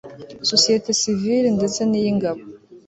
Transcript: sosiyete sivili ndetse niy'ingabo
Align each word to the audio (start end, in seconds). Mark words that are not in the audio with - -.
sosiyete 0.49 0.89
sivili 1.01 1.49
ndetse 1.57 1.79
niy'ingabo 1.85 2.41